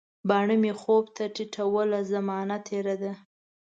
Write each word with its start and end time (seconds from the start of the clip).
باڼه 0.29 0.55
مي 0.63 0.71
خوب 0.81 1.05
ته 1.15 1.23
ټیټوله، 1.35 1.99
زمانه 2.11 2.57
تیره 2.67 2.95
ده 3.01 3.13